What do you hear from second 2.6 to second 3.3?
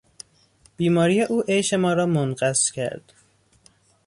کرد.